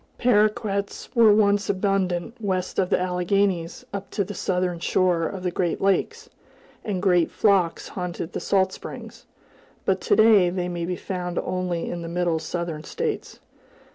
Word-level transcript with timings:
Paroquets 0.17 1.09
were 1.13 1.31
once 1.31 1.69
abundant 1.69 2.33
west 2.41 2.79
of 2.79 2.89
the 2.89 2.99
Alleghanies, 2.99 3.85
up 3.93 4.09
to 4.09 4.23
the 4.23 4.33
southern 4.33 4.79
shore 4.79 5.27
of 5.27 5.43
the 5.43 5.51
Great 5.51 5.79
Lakes, 5.79 6.27
and 6.83 7.03
great 7.03 7.29
flocks 7.29 7.89
haunted 7.89 8.33
the 8.33 8.39
salt 8.39 8.73
springs; 8.73 9.27
but 9.85 10.01
to 10.01 10.15
day 10.15 10.49
they 10.49 10.67
may 10.69 10.85
be 10.85 10.95
found 10.95 11.37
only 11.37 11.87
in 11.87 12.01
the 12.01 12.07
middle 12.09 12.39
Southern 12.39 12.83
states. 12.83 13.41